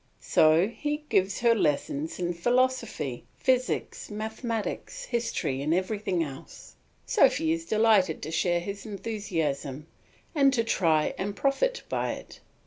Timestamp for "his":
8.61-8.83